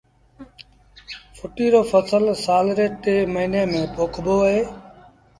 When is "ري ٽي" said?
2.77-3.15